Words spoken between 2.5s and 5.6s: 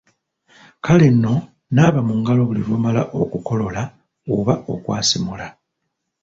lw’omala okukolola oba okwasimula.